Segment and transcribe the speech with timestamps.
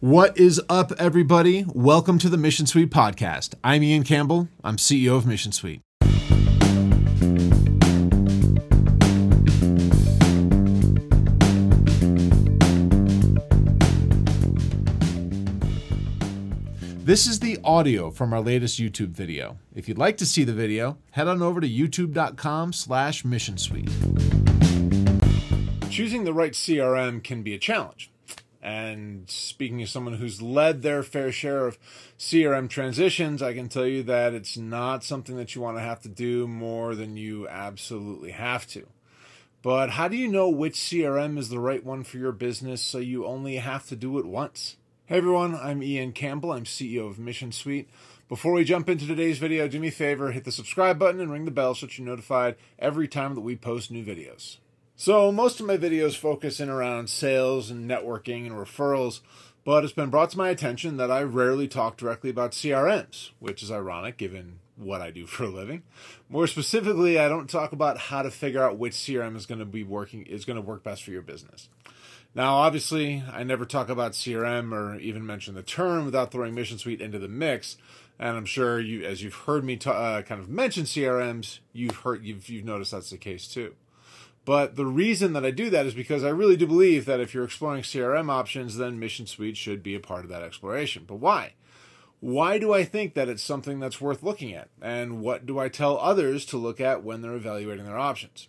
[0.00, 1.64] What is up, everybody?
[1.68, 3.54] Welcome to the Mission Suite podcast.
[3.64, 4.50] I'm Ian Campbell.
[4.62, 5.80] I'm CEO of Mission Suite.
[17.02, 19.56] This is the audio from our latest YouTube video.
[19.74, 23.88] If you'd like to see the video, head on over to youtube.com slash mission suite.
[25.88, 28.10] Choosing the right CRM can be a challenge.
[28.66, 31.78] And speaking as someone who's led their fair share of
[32.18, 36.00] CRM transitions, I can tell you that it's not something that you want to have
[36.00, 38.88] to do more than you absolutely have to.
[39.62, 42.98] But how do you know which CRM is the right one for your business so
[42.98, 44.76] you only have to do it once?
[45.04, 46.50] Hey everyone, I'm Ian Campbell.
[46.50, 47.88] I'm CEO of Mission Suite.
[48.28, 51.30] Before we jump into today's video, do me a favor, hit the subscribe button and
[51.30, 54.56] ring the bell so that you're notified every time that we post new videos.
[54.98, 59.20] So, most of my videos focus in around sales and networking and referrals,
[59.62, 63.62] but it's been brought to my attention that I rarely talk directly about CRMs, which
[63.62, 65.82] is ironic given what I do for a living.
[66.30, 69.66] More specifically, I don't talk about how to figure out which CRM is going to
[69.66, 71.68] be working is going to work best for your business.
[72.34, 76.78] Now, obviously, I never talk about CRM or even mention the term without throwing Mission
[76.78, 77.76] Suite into the mix.
[78.18, 81.96] And I'm sure you, as you've heard me ta- uh, kind of mention CRMs, you've
[81.96, 83.74] heard you've you've noticed that's the case too.
[84.46, 87.34] But the reason that I do that is because I really do believe that if
[87.34, 91.04] you're exploring CRM options, then Mission Suite should be a part of that exploration.
[91.04, 91.54] But why?
[92.20, 94.68] Why do I think that it's something that's worth looking at?
[94.80, 98.46] And what do I tell others to look at when they're evaluating their options?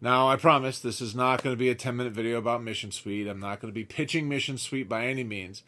[0.00, 2.90] Now, I promise this is not going to be a 10 minute video about Mission
[2.90, 3.28] Suite.
[3.28, 5.62] I'm not going to be pitching Mission Suite by any means.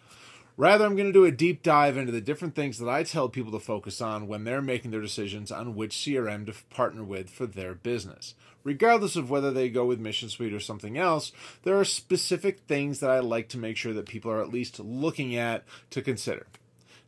[0.59, 3.29] Rather, I'm going to do a deep dive into the different things that I tell
[3.31, 7.31] people to focus on when they're making their decisions on which CRM to partner with
[7.31, 8.35] for their business.
[8.63, 13.01] Regardless of whether they go with Mission Suite or something else, there are specific things
[13.01, 16.47] that I like to make sure that people are at least looking at to consider.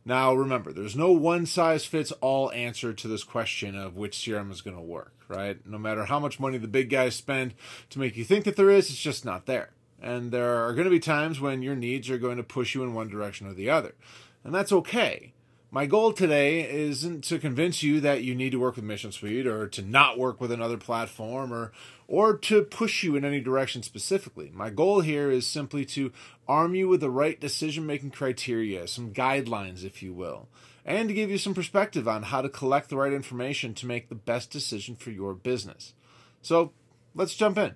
[0.03, 4.51] Now, remember, there's no one size fits all answer to this question of which CRM
[4.51, 5.57] is going to work, right?
[5.65, 7.53] No matter how much money the big guys spend
[7.91, 9.69] to make you think that there is, it's just not there.
[10.01, 12.83] And there are going to be times when your needs are going to push you
[12.83, 13.95] in one direction or the other.
[14.43, 15.33] And that's okay.
[15.75, 19.45] My goal today isn't to convince you that you need to work with Mission Suite
[19.45, 21.73] or to not work with another platform or
[22.07, 24.49] or to push you in any direction specifically.
[24.53, 26.13] My goal here is simply to
[26.47, 30.47] arm you with the right decision-making criteria, some guidelines if you will,
[30.85, 34.07] and to give you some perspective on how to collect the right information to make
[34.07, 35.93] the best decision for your business.
[36.41, 36.71] So,
[37.15, 37.75] let's jump in.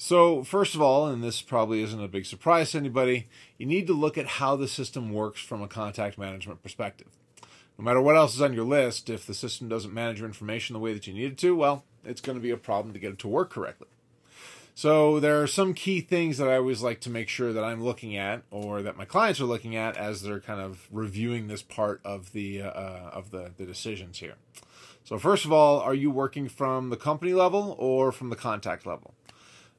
[0.00, 3.26] So, first of all, and this probably isn't a big surprise to anybody,
[3.58, 7.08] you need to look at how the system works from a contact management perspective.
[7.76, 10.74] No matter what else is on your list, if the system doesn't manage your information
[10.74, 13.00] the way that you need it to, well, it's going to be a problem to
[13.00, 13.88] get it to work correctly.
[14.76, 17.82] So, there are some key things that I always like to make sure that I'm
[17.82, 21.62] looking at, or that my clients are looking at as they're kind of reviewing this
[21.62, 24.34] part of the uh, of the, the decisions here.
[25.02, 28.86] So, first of all, are you working from the company level or from the contact
[28.86, 29.14] level?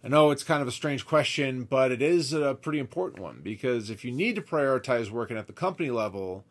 [0.04, 3.42] I know it's kind of a strange question, but it is a pretty important one
[3.44, 6.46] because if you need to prioritize working at the company level,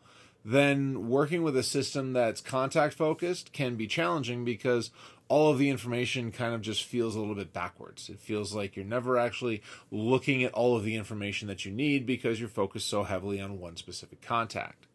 [0.45, 4.91] then working with a system that's contact focused can be challenging because
[5.29, 8.07] all of the information kind of just feels a little bit backwards.
[8.07, 12.05] It feels like you're never actually looking at all of the information that you need
[12.05, 14.85] because you're focused so heavily on one specific contact.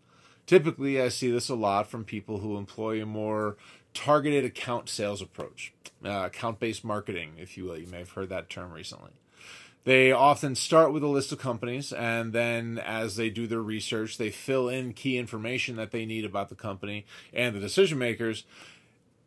[0.47, 3.57] Typically, I see this a lot from people who employ a more
[3.95, 5.73] targeted account sales approach,
[6.05, 7.79] uh, account based marketing, if you will.
[7.79, 9.13] You may have heard that term recently.
[9.85, 14.17] They often start with a list of companies, and then as they do their research,
[14.17, 18.45] they fill in key information that they need about the company and the decision makers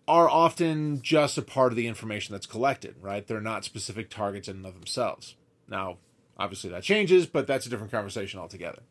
[0.08, 3.28] are often just a part of the information that's collected, right?
[3.28, 5.36] They're not specific targets in and of themselves.
[5.68, 5.98] Now,
[6.40, 8.82] obviously that changes, but that's a different conversation altogether.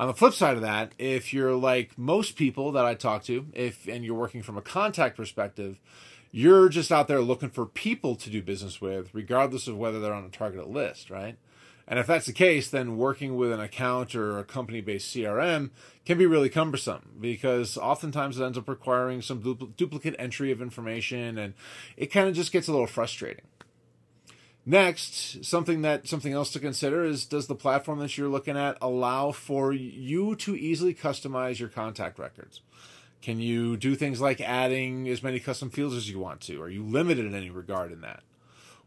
[0.00, 3.44] On the flip side of that, if you're like most people that I talk to,
[3.52, 5.78] if and you're working from a contact perspective,
[6.32, 10.14] you're just out there looking for people to do business with, regardless of whether they're
[10.14, 11.36] on a targeted list, right?
[11.86, 15.68] And if that's the case, then working with an account or a company based CRM
[16.06, 20.62] can be really cumbersome because oftentimes it ends up requiring some dupl- duplicate entry of
[20.62, 21.52] information and
[21.98, 23.44] it kind of just gets a little frustrating.
[24.70, 28.78] Next, something that something else to consider is does the platform that you're looking at
[28.80, 32.60] allow for you to easily customize your contact records?
[33.20, 36.62] Can you do things like adding as many custom fields as you want to?
[36.62, 38.22] Are you limited in any regard in that?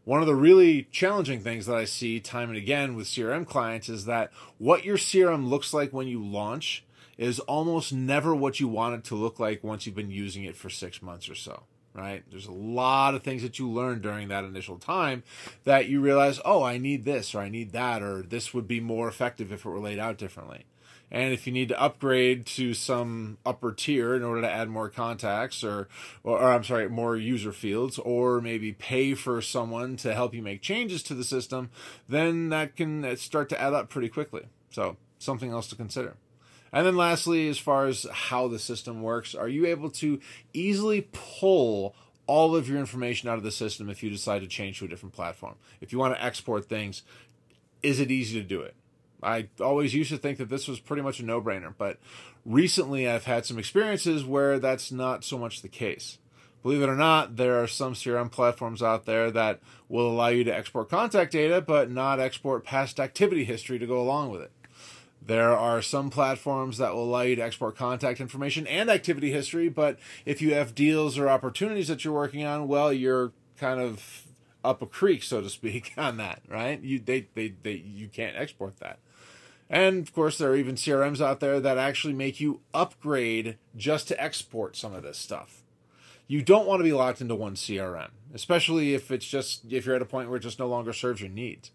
[0.04, 3.90] One of the really challenging things that I see time and again with CRM clients
[3.90, 6.82] is that what your CRM looks like when you launch
[7.18, 10.56] is almost never what you want it to look like once you've been using it
[10.56, 12.24] for six months or so right?
[12.30, 15.22] There's a lot of things that you learn during that initial time
[15.64, 18.80] that you realize, oh, I need this or I need that, or this would be
[18.80, 20.66] more effective if it were laid out differently.
[21.10, 24.88] And if you need to upgrade to some upper tier in order to add more
[24.88, 25.86] contacts or,
[26.24, 30.42] or, or, I'm sorry, more user fields, or maybe pay for someone to help you
[30.42, 31.70] make changes to the system,
[32.08, 34.46] then that can start to add up pretty quickly.
[34.70, 36.16] So, something else to consider.
[36.74, 40.18] And then lastly, as far as how the system works, are you able to
[40.52, 41.94] easily pull
[42.26, 44.88] all of your information out of the system if you decide to change to a
[44.88, 45.54] different platform?
[45.80, 47.02] If you want to export things,
[47.84, 48.74] is it easy to do it?
[49.22, 51.98] I always used to think that this was pretty much a no brainer, but
[52.44, 56.18] recently I've had some experiences where that's not so much the case.
[56.64, 60.42] Believe it or not, there are some CRM platforms out there that will allow you
[60.42, 64.50] to export contact data, but not export past activity history to go along with it.
[65.26, 69.68] There are some platforms that will allow you to export contact information and activity history,
[69.70, 74.26] but if you have deals or opportunities that you're working on, well, you're kind of
[74.62, 76.80] up a creek, so to speak, on that, right?
[76.82, 78.98] You they, they, they you can't export that.
[79.70, 84.08] And of course, there are even CRMs out there that actually make you upgrade just
[84.08, 85.62] to export some of this stuff.
[86.26, 89.96] You don't want to be locked into one CRM, especially if it's just if you're
[89.96, 91.70] at a point where it just no longer serves your needs.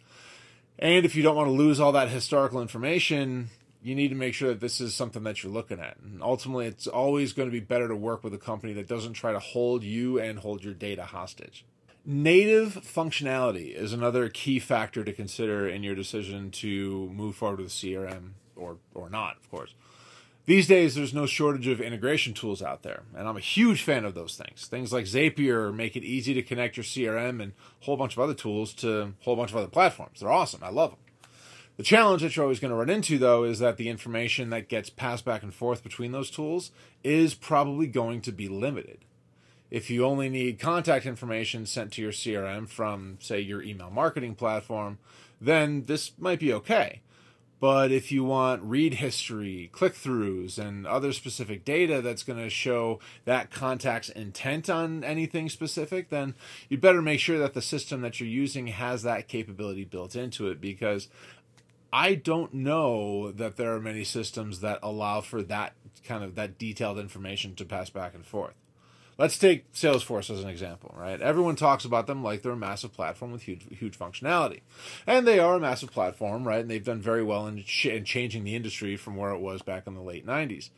[0.79, 3.49] And if you don't want to lose all that historical information,
[3.83, 5.97] you need to make sure that this is something that you're looking at.
[5.97, 9.13] And ultimately, it's always going to be better to work with a company that doesn't
[9.13, 11.65] try to hold you and hold your data hostage.
[12.05, 17.69] Native functionality is another key factor to consider in your decision to move forward with
[17.69, 19.75] CRM or, or not, of course.
[20.49, 24.03] These days, there's no shortage of integration tools out there, and I'm a huge fan
[24.03, 24.65] of those things.
[24.65, 28.19] Things like Zapier make it easy to connect your CRM and a whole bunch of
[28.19, 30.19] other tools to a whole bunch of other platforms.
[30.19, 30.63] They're awesome.
[30.63, 30.99] I love them.
[31.77, 34.69] The challenge that you're always going to run into, though, is that the information that
[34.69, 36.71] gets passed back and forth between those tools
[37.03, 39.05] is probably going to be limited.
[39.69, 44.33] If you only need contact information sent to your CRM from, say, your email marketing
[44.33, 44.97] platform,
[45.39, 47.01] then this might be okay.
[47.59, 52.49] But if you want read history, click throughs, and other specific data that's going to
[52.49, 56.35] show that contact's intent on anything specific, then
[56.69, 60.47] you better make sure that the system that you're using has that capability built into
[60.47, 61.09] it because
[61.91, 65.73] I don't know that there are many systems that allow for that
[66.05, 68.53] kind of that detailed information to pass back and forth.
[69.19, 71.21] Let's take Salesforce as an example, right?
[71.21, 74.61] Everyone talks about them like they're a massive platform with huge, huge functionality,
[75.05, 76.61] and they are a massive platform, right?
[76.61, 79.61] And they've done very well in, ch- in changing the industry from where it was
[79.61, 80.69] back in the late '90s.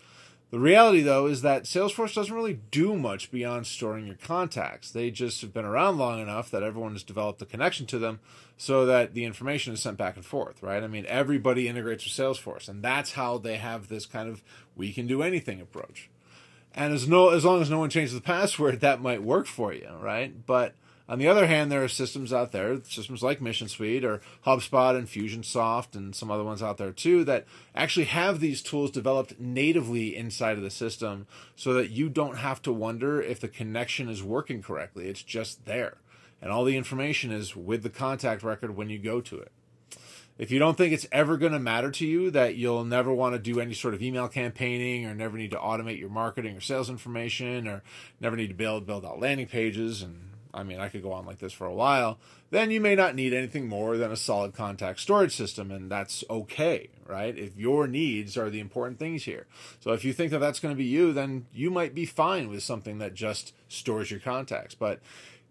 [0.49, 4.89] The reality, though, is that Salesforce doesn't really do much beyond storing your contacts.
[4.89, 8.19] They just have been around long enough that everyone has developed a connection to them
[8.57, 10.83] so that the information is sent back and forth, right?
[10.83, 14.43] I mean, everybody integrates with Salesforce, and that's how they have this kind of
[14.75, 16.09] we can do anything approach.
[16.73, 19.73] And as no as long as no one changes the password, that might work for
[19.73, 20.45] you, right?
[20.45, 20.73] But
[21.09, 24.95] on the other hand, there are systems out there, systems like Mission Suite or HubSpot
[24.95, 27.45] and Infusionsoft and some other ones out there too, that
[27.75, 32.61] actually have these tools developed natively inside of the system so that you don't have
[32.61, 35.09] to wonder if the connection is working correctly.
[35.09, 35.97] It's just there.
[36.41, 39.51] And all the information is with the contact record when you go to it
[40.41, 43.35] if you don't think it's ever going to matter to you that you'll never want
[43.35, 46.59] to do any sort of email campaigning or never need to automate your marketing or
[46.59, 47.83] sales information or
[48.19, 50.19] never need to build build out landing pages and
[50.51, 52.17] I mean I could go on like this for a while
[52.49, 56.23] then you may not need anything more than a solid contact storage system and that's
[56.27, 57.37] okay right?
[57.37, 59.45] If your needs are the important things here.
[59.81, 62.49] So if you think that that's going to be you then you might be fine
[62.49, 64.73] with something that just stores your contacts.
[64.73, 65.01] But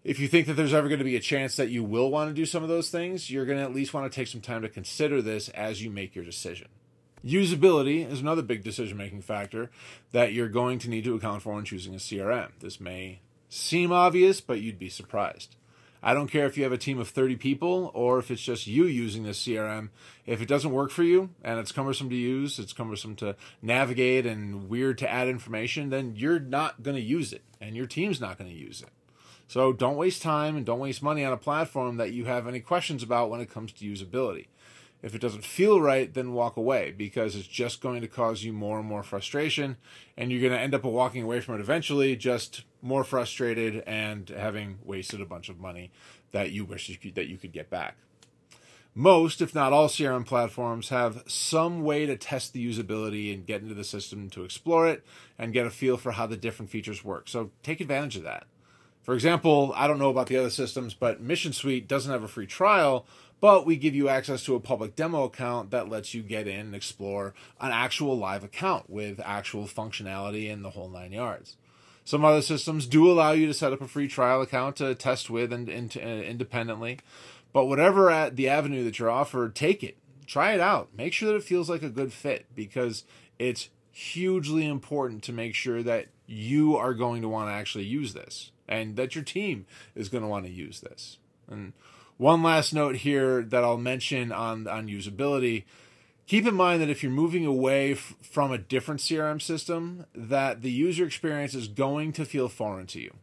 [0.03, 2.29] if you think that there's ever going to be a chance that you will want
[2.29, 4.41] to do some of those things, you're going to at least want to take some
[4.41, 6.67] time to consider this as you make your decision.
[7.23, 9.69] Usability is another big decision making factor
[10.11, 12.49] that you're going to need to account for when choosing a CRM.
[12.59, 15.55] This may seem obvious, but you'd be surprised.
[16.03, 18.65] I don't care if you have a team of 30 people or if it's just
[18.65, 19.89] you using this CRM.
[20.25, 24.25] If it doesn't work for you and it's cumbersome to use, it's cumbersome to navigate
[24.25, 28.19] and weird to add information, then you're not going to use it and your team's
[28.19, 28.89] not going to use it.
[29.51, 32.61] So don't waste time and don't waste money on a platform that you have any
[32.61, 34.47] questions about when it comes to usability.
[35.03, 38.53] If it doesn't feel right, then walk away because it's just going to cause you
[38.53, 39.75] more and more frustration,
[40.15, 44.29] and you're going to end up walking away from it eventually, just more frustrated and
[44.29, 45.91] having wasted a bunch of money
[46.31, 47.97] that you wish you could, that you could get back.
[48.95, 53.61] Most, if not all, CRM platforms have some way to test the usability and get
[53.61, 55.03] into the system to explore it
[55.37, 57.27] and get a feel for how the different features work.
[57.27, 58.45] So take advantage of that.
[59.01, 62.27] For example, I don't know about the other systems, but Mission Suite doesn't have a
[62.27, 63.05] free trial,
[63.39, 66.59] but we give you access to a public demo account that lets you get in
[66.59, 71.57] and explore an actual live account with actual functionality and the whole nine yards.
[72.03, 75.29] Some other systems do allow you to set up a free trial account to test
[75.29, 76.99] with and, and uh, independently.
[77.53, 79.97] But whatever at the avenue that you're offered, take it.
[80.25, 80.89] Try it out.
[80.95, 83.03] Make sure that it feels like a good fit because
[83.37, 88.13] it's hugely important to make sure that you are going to want to actually use
[88.13, 91.17] this and that your team is going to want to use this.
[91.49, 91.73] And
[92.17, 95.63] one last note here that I'll mention on on usability
[96.31, 100.61] keep in mind that if you're moving away f- from a different CRM system, that
[100.61, 103.13] the user experience is going to feel foreign to you,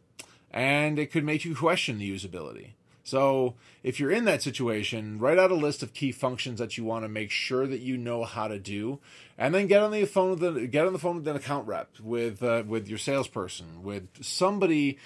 [0.51, 2.73] and it could make you question the usability.
[3.09, 6.83] So, if you're in that situation, write out a list of key functions that you
[6.83, 8.99] want to make sure that you know how to do,
[9.37, 11.67] and then get on the phone with the get on the phone with an account
[11.67, 14.97] rep, with uh, with your salesperson, with somebody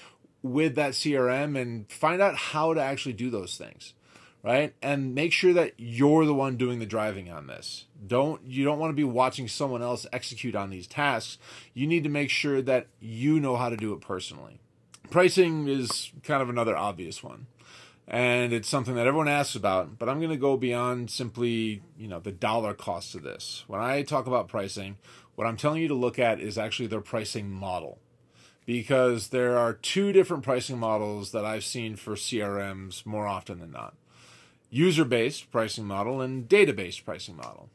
[0.41, 3.93] with that CRM, and find out how to actually do those things
[4.43, 4.73] right?
[4.81, 7.85] And make sure that you're the one doing the driving on this.
[8.05, 11.37] Don't you don't want to be watching someone else execute on these tasks.
[11.73, 14.59] You need to make sure that you know how to do it personally.
[15.09, 17.47] Pricing is kind of another obvious one.
[18.07, 22.07] And it's something that everyone asks about, but I'm going to go beyond simply, you
[22.07, 23.63] know, the dollar cost of this.
[23.67, 24.97] When I talk about pricing,
[25.35, 27.99] what I'm telling you to look at is actually their pricing model
[28.65, 33.71] because there are two different pricing models that I've seen for CRMs more often than
[33.71, 33.95] not
[34.73, 37.69] user based pricing model and data based pricing model.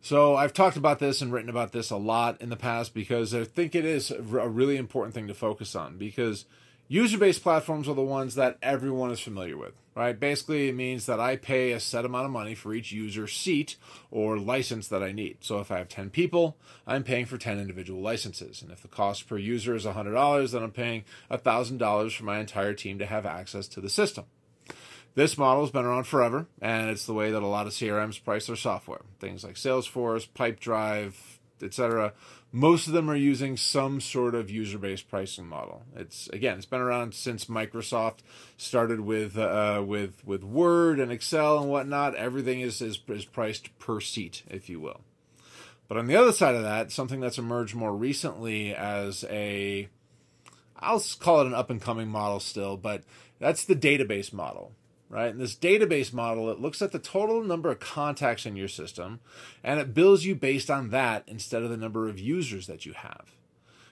[0.00, 3.34] So I've talked about this and written about this a lot in the past because
[3.34, 6.46] I think it is a really important thing to focus on because
[6.88, 10.18] user based platforms are the ones that everyone is familiar with, right?
[10.18, 13.76] Basically, it means that I pay a set amount of money for each user seat
[14.10, 15.38] or license that I need.
[15.40, 18.62] So if I have 10 people, I'm paying for 10 individual licenses.
[18.62, 22.74] And if the cost per user is $100, then I'm paying $1,000 for my entire
[22.74, 24.24] team to have access to the system.
[25.14, 28.22] This model has been around forever, and it's the way that a lot of CRMs
[28.22, 29.00] price their software.
[29.18, 32.12] Things like Salesforce, Pipedrive, etc.
[32.52, 35.84] Most of them are using some sort of user-based pricing model.
[35.94, 38.18] It's again, it's been around since Microsoft
[38.56, 42.14] started with uh, with with Word and Excel and whatnot.
[42.14, 45.02] Everything is, is is priced per seat, if you will.
[45.88, 49.88] But on the other side of that, something that's emerged more recently as a
[50.78, 53.04] I'll call it an up and coming model still, but
[53.38, 54.72] that's the database model
[55.08, 55.30] right?
[55.30, 59.20] In this database model, it looks at the total number of contacts in your system
[59.62, 62.92] and it bills you based on that instead of the number of users that you
[62.92, 63.32] have.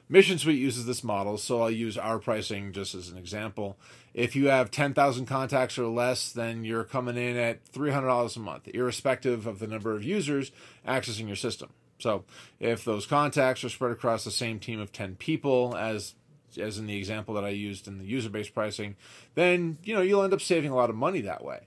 [0.07, 3.79] Mission Suite uses this model, so I'll use our pricing just as an example.
[4.13, 8.69] If you have 10,000 contacts or less, then you're coming in at $300 a month,
[8.69, 10.53] irrespective of the number of users
[10.87, 11.71] accessing your system.
[11.99, 12.25] So
[12.61, 16.15] if those contacts are spread across the same team of 10 people as
[16.59, 18.97] as in the example that I used in the user-based pricing,
[19.35, 21.61] then you know you'll end up saving a lot of money that way.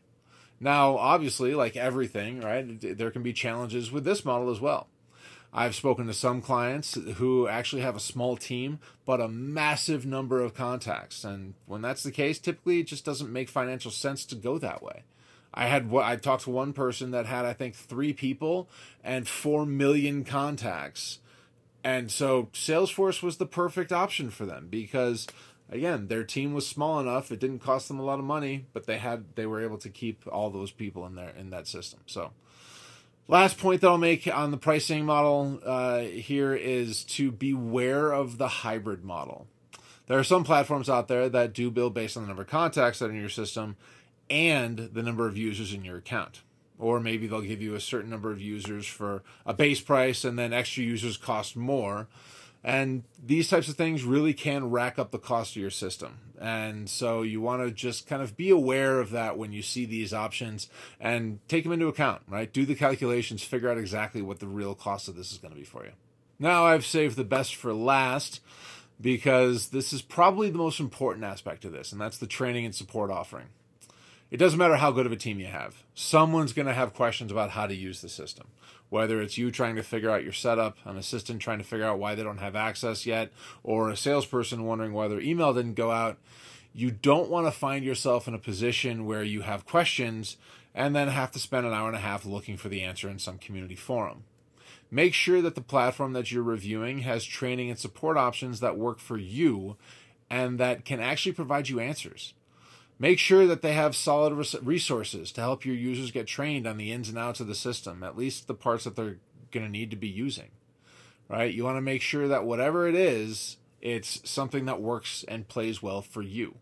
[0.60, 4.88] Now, obviously, like everything, right, there can be challenges with this model as well.
[5.54, 10.42] I've spoken to some clients who actually have a small team, but a massive number
[10.42, 11.24] of contacts.
[11.24, 14.84] And when that's the case, typically it just doesn't make financial sense to go that
[14.84, 15.04] way.
[15.54, 18.70] I had I talked to one person that had I think three people
[19.04, 21.20] and four million contacts,
[21.88, 25.28] and so Salesforce was the perfect option for them because
[25.70, 28.86] again, their team was small enough, it didn't cost them a lot of money, but
[28.86, 32.02] they had they were able to keep all those people in there in that system.
[32.06, 32.32] So
[33.30, 38.38] Last point that I'll make on the pricing model uh, here is to beware of
[38.38, 39.48] the hybrid model.
[40.08, 43.00] There are some platforms out there that do bill based on the number of contacts
[43.00, 43.76] that are in your system
[44.30, 46.42] and the number of users in your account
[46.80, 50.38] or maybe they'll give you a certain number of users for a base price and
[50.38, 52.08] then extra users cost more.
[52.64, 56.20] And these types of things really can rack up the cost of your system.
[56.40, 59.86] And so you want to just kind of be aware of that when you see
[59.86, 60.70] these options
[61.00, 62.52] and take them into account right?
[62.52, 65.60] Do the calculations figure out exactly what the real cost of this is going to
[65.60, 65.92] be for you.
[66.40, 68.42] Now i've saved the best for last
[69.00, 72.76] because this is probably the most important aspect of this and that's the training and
[72.76, 73.48] support offering
[74.30, 75.84] it doesn't matter how good of a team you have.
[75.94, 78.48] Someone's going to have questions about how to use the system.
[78.90, 82.00] Whether it's you trying to figure out your setup, an assistant trying to figure out
[82.00, 83.32] why they don't have access yet,
[83.64, 86.18] or a salesperson wondering why their email didn't go out,
[86.74, 90.38] you don't want to find yourself in a position where you have questions
[90.76, 93.20] and then have to spend an hour and a half looking for the answer in
[93.20, 94.24] some community forum.
[94.92, 99.00] Make sure that the platform that you're reviewing has training and support options that work
[99.00, 99.76] for you
[100.30, 102.34] and that can actually provide you answers.
[103.00, 106.92] Make sure that they have solid resources to help your users get trained on the
[106.92, 109.18] ins and outs of the system, at least the parts that they're
[109.52, 110.50] going to need to be using.
[111.30, 111.54] Right?
[111.54, 115.84] You want to make sure that whatever it is, it's something that works and plays
[115.84, 116.56] well for you.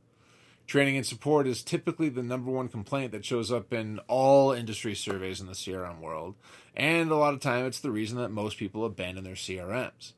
[0.68, 4.96] Training and support is typically the number one complaint that shows up in all industry
[4.96, 6.34] surveys in the CRM world,
[6.76, 10.14] and a lot of time it's the reason that most people abandon their CRMs.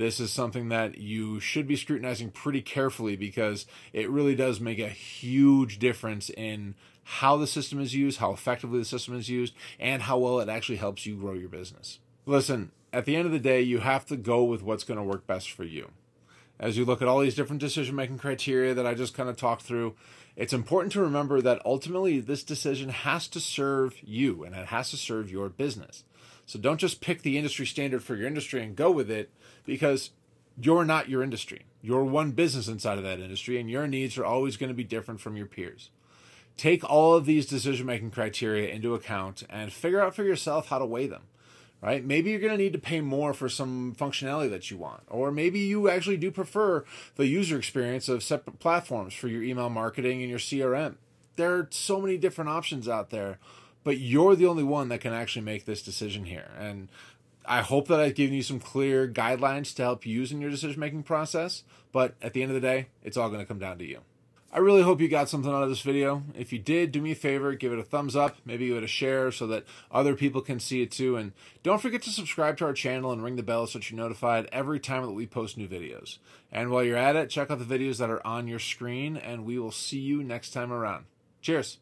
[0.00, 4.78] This is something that you should be scrutinizing pretty carefully because it really does make
[4.78, 9.54] a huge difference in how the system is used, how effectively the system is used,
[9.78, 11.98] and how well it actually helps you grow your business.
[12.24, 15.04] Listen, at the end of the day, you have to go with what's going to
[15.04, 15.90] work best for you.
[16.58, 19.36] As you look at all these different decision making criteria that I just kind of
[19.36, 19.96] talked through,
[20.34, 24.90] it's important to remember that ultimately this decision has to serve you and it has
[24.92, 26.04] to serve your business.
[26.50, 29.30] So don't just pick the industry standard for your industry and go with it
[29.64, 30.10] because
[30.60, 31.60] you're not your industry.
[31.80, 34.82] You're one business inside of that industry, and your needs are always going to be
[34.82, 35.90] different from your peers.
[36.56, 40.80] Take all of these decision making criteria into account and figure out for yourself how
[40.80, 41.22] to weigh them.
[41.80, 42.04] Right?
[42.04, 45.30] Maybe you're going to need to pay more for some functionality that you want, or
[45.30, 50.20] maybe you actually do prefer the user experience of separate platforms for your email marketing
[50.20, 50.96] and your CRM.
[51.36, 53.38] There are so many different options out there
[53.84, 56.50] but you're the only one that can actually make this decision here.
[56.58, 56.88] And
[57.44, 60.50] I hope that I've given you some clear guidelines to help you use in your
[60.50, 61.64] decision making process.
[61.92, 64.00] But at the end of the day, it's all going to come down to you.
[64.52, 66.24] I really hope you got something out of this video.
[66.36, 68.82] If you did, do me a favor, give it a thumbs up, maybe give it
[68.82, 71.16] a share so that other people can see it too.
[71.16, 71.32] And
[71.62, 74.48] don't forget to subscribe to our channel and ring the bell so that you're notified
[74.50, 76.18] every time that we post new videos.
[76.50, 79.44] And while you're at it, check out the videos that are on your screen, and
[79.44, 81.04] we will see you next time around.
[81.42, 81.78] Cheers.